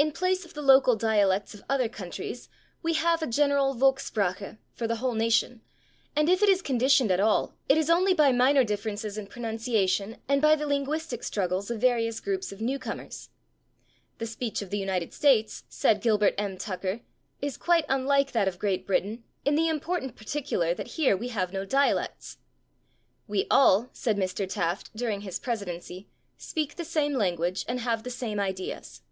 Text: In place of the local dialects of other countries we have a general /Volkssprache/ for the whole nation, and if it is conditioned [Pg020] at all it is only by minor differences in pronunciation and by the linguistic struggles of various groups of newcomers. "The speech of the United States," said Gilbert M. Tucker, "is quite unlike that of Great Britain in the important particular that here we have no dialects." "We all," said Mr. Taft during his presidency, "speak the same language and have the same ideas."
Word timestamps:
In 0.00 0.12
place 0.12 0.44
of 0.44 0.54
the 0.54 0.62
local 0.62 0.94
dialects 0.94 1.54
of 1.54 1.64
other 1.68 1.88
countries 1.88 2.48
we 2.84 2.94
have 2.94 3.20
a 3.20 3.26
general 3.26 3.74
/Volkssprache/ 3.74 4.56
for 4.72 4.86
the 4.86 4.96
whole 5.02 5.14
nation, 5.14 5.60
and 6.14 6.28
if 6.28 6.40
it 6.40 6.48
is 6.48 6.62
conditioned 6.62 7.10
[Pg020] 7.10 7.14
at 7.14 7.18
all 7.20 7.54
it 7.68 7.76
is 7.76 7.90
only 7.90 8.14
by 8.14 8.30
minor 8.30 8.62
differences 8.62 9.18
in 9.18 9.26
pronunciation 9.26 10.18
and 10.28 10.40
by 10.40 10.54
the 10.54 10.68
linguistic 10.68 11.24
struggles 11.24 11.68
of 11.68 11.80
various 11.80 12.20
groups 12.20 12.52
of 12.52 12.60
newcomers. 12.60 13.30
"The 14.18 14.26
speech 14.26 14.62
of 14.62 14.70
the 14.70 14.78
United 14.78 15.12
States," 15.12 15.64
said 15.68 16.00
Gilbert 16.00 16.34
M. 16.38 16.58
Tucker, 16.58 17.00
"is 17.42 17.56
quite 17.56 17.84
unlike 17.88 18.30
that 18.30 18.46
of 18.46 18.60
Great 18.60 18.86
Britain 18.86 19.24
in 19.44 19.56
the 19.56 19.68
important 19.68 20.14
particular 20.14 20.74
that 20.74 20.90
here 20.94 21.16
we 21.16 21.26
have 21.30 21.52
no 21.52 21.64
dialects." 21.64 22.38
"We 23.26 23.48
all," 23.50 23.88
said 23.92 24.16
Mr. 24.16 24.48
Taft 24.48 24.94
during 24.94 25.22
his 25.22 25.40
presidency, 25.40 26.06
"speak 26.36 26.76
the 26.76 26.84
same 26.84 27.14
language 27.14 27.64
and 27.66 27.80
have 27.80 28.04
the 28.04 28.10
same 28.10 28.38
ideas." 28.38 29.02